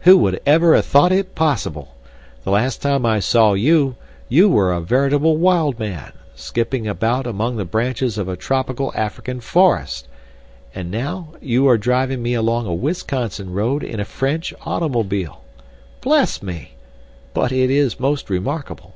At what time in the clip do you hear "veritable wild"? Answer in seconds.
4.80-5.78